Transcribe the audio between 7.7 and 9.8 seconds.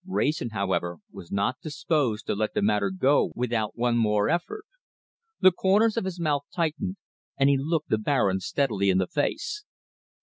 the Baron steadily in the face.